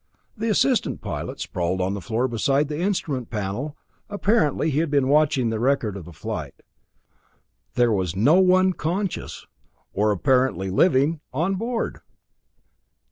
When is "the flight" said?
6.05-6.63